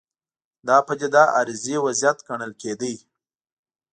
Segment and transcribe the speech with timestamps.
[0.67, 2.93] دا پدیده عارضي وضعیت ګڼل کېده.